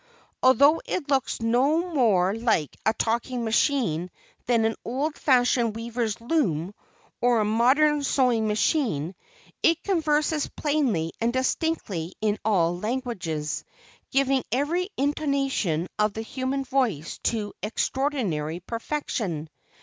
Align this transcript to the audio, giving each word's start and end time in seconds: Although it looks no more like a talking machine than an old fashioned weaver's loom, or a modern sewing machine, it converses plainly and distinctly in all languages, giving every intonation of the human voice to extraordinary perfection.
Although 0.41 0.81
it 0.85 1.09
looks 1.11 1.43
no 1.43 1.77
more 1.93 2.33
like 2.33 2.75
a 2.87 2.93
talking 2.95 3.43
machine 3.45 4.09
than 4.47 4.65
an 4.65 4.75
old 4.83 5.15
fashioned 5.15 5.75
weaver's 5.75 6.19
loom, 6.19 6.73
or 7.21 7.39
a 7.39 7.45
modern 7.45 8.01
sewing 8.01 8.47
machine, 8.47 9.13
it 9.61 9.83
converses 9.83 10.47
plainly 10.49 11.13
and 11.21 11.31
distinctly 11.31 12.13
in 12.19 12.39
all 12.43 12.79
languages, 12.79 13.63
giving 14.09 14.43
every 14.51 14.89
intonation 14.97 15.87
of 15.99 16.13
the 16.13 16.23
human 16.23 16.63
voice 16.63 17.19
to 17.25 17.53
extraordinary 17.61 18.59
perfection. 18.59 19.51